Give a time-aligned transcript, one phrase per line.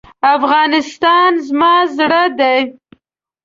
[0.35, 2.59] افغانستان زما زړه دی.